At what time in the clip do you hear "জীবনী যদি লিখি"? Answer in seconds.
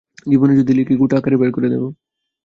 0.27-0.93